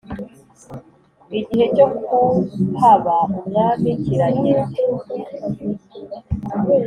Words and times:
Igihe 1.39 1.65
cyo 1.75 1.85
kuhaba 1.95 3.13
Umwami 3.39 3.89
kirageze 4.03 4.75